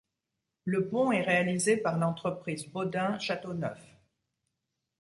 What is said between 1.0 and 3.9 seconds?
est réalisé par l'entreprise Baudin Chateauneuf.